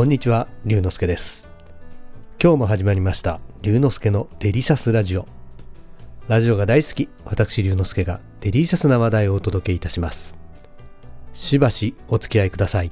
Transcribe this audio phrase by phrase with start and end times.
[0.00, 1.46] こんにちは、龍之介です。
[2.42, 5.28] 今日も始まりました、龍之介のデリシャスラジオ。
[6.26, 10.38] ラジオが大好き、私龍之介がデリシャスな話題をお届けいたします。
[11.34, 12.90] しばしお付き合いください。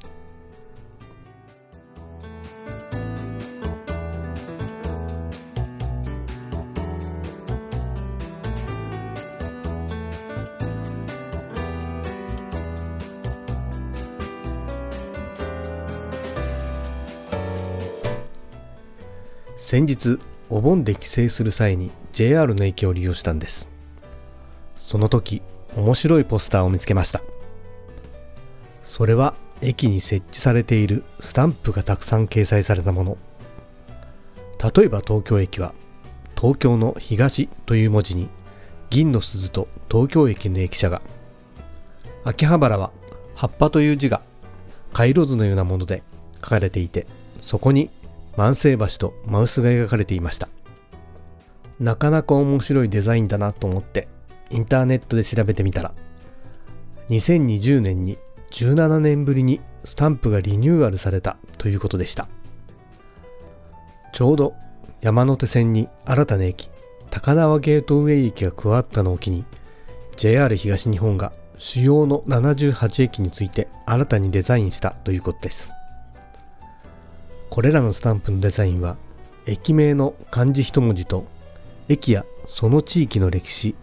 [19.61, 23.69] 先日お盆で帰省する際に JR の駅を利用したんです。
[24.73, 25.41] その時
[25.75, 27.21] 面白いポスターを見つけました。
[28.83, 33.17] それは駅に設置されているスタンプがたくさん掲載されたもの。
[34.73, 35.73] 例えば東京駅は
[36.37, 38.29] 東京の東という文字に
[38.89, 41.01] 銀の鈴と東京駅の駅舎が。
[42.23, 42.91] 秋葉原は
[43.35, 44.21] 葉っぱという字が
[44.93, 46.01] 回路図のようなもので
[46.41, 47.05] 書かれていて
[47.39, 47.89] そこに
[48.39, 50.47] 万世橋とマウスが描かれていました。
[51.77, 54.07] なかなか面白いデザインだなと思って
[54.49, 55.93] インターネットで調べてみたら
[57.09, 58.17] 2020年に
[58.51, 62.29] 17年ぶりにスタンプがリニューアルされたということでした。
[64.13, 64.53] ちょうど
[65.01, 66.69] 山手線に新たな駅
[67.09, 69.43] 高輪ゲートウェイ駅が加わったのを機に
[70.15, 75.73] JR 東日本が主要の78駅について新たにデザインしたということです。
[77.59, 78.95] これらのスタンプのデザインは
[79.45, 81.27] 駅名の漢字一文字と
[81.89, 83.75] 駅やその地域の歴史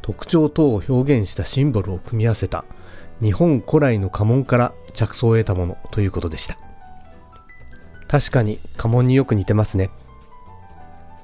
[0.00, 2.64] 特徴等を表現したシンボルを組み合わせた
[3.20, 6.56] 日本古来の家紋から着想を得たものということでした。
[8.08, 9.90] 確かに家紋によく似てますね。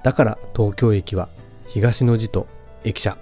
[0.03, 1.31] だから東京駅は
[1.66, 2.47] 東の字と
[2.84, 3.16] 駅舎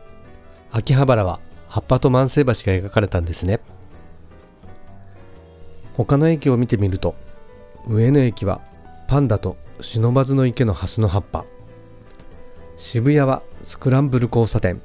[0.72, 1.38] 秋葉原は
[1.69, 3.60] 葉っぱと万世橋が描かれたんですね。
[5.97, 7.15] 他の駅を見てみると
[7.87, 8.62] 上野駅は
[9.14, 11.44] パンダと不忍の池のハスの葉っぱ。
[12.76, 14.82] 渋谷はスクランブル交差点。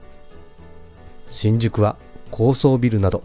[1.31, 1.97] 新宿は
[2.29, 3.23] 高層ビルなど。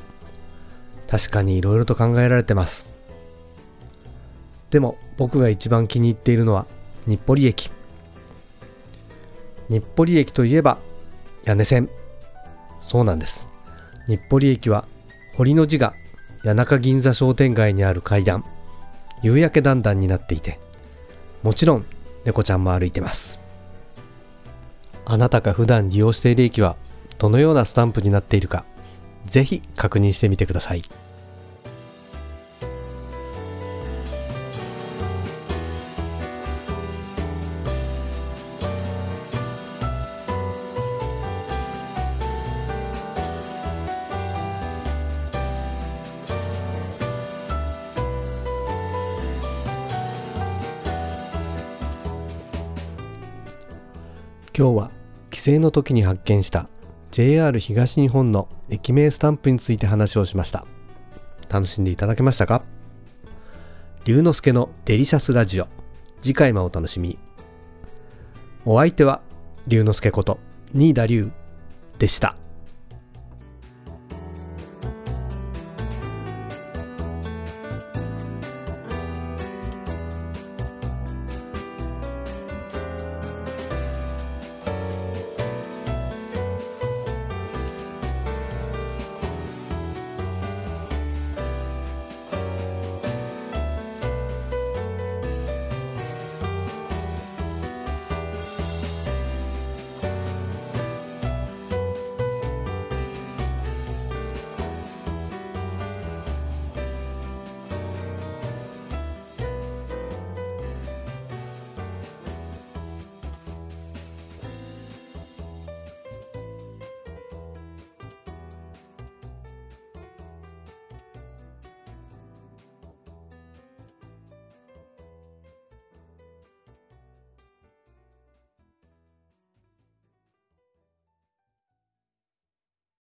[1.06, 2.87] 確かにいろいろと考えられてます。
[4.70, 6.64] でも僕が一番気に入っているのは
[7.06, 7.70] 日暮里駅。
[9.69, 10.78] 日暮里駅といえば
[11.44, 11.91] 屋根線。
[12.81, 13.47] そうなんです。
[14.06, 14.87] 日暮里駅は
[15.37, 15.93] 堀の字が
[16.44, 18.43] 谷中銀座商店街にある階段。
[19.20, 20.63] 夕焼けだんだんになっていて。
[21.44, 21.84] もちろん
[22.25, 23.38] 猫ちゃんも歩いてます。
[25.05, 26.77] あなたが普段利用している駅は
[27.19, 28.65] どのようなスタンプになっているか
[29.27, 30.82] ぜひ確認してみてください。
[54.56, 54.91] 今日は
[55.31, 56.69] 帰省の時に発見した
[57.10, 60.65] JR 東日本の駅名スタンプについて話をしました。
[61.48, 62.62] 楽しんでいただけましたか？
[64.04, 65.66] 龍之介のデリシャスラジオ。
[66.20, 67.19] 次回もお楽しみ
[68.64, 69.22] お相手は
[69.66, 70.38] 龍之介こと
[70.72, 71.32] 新田龍
[71.98, 72.37] でした。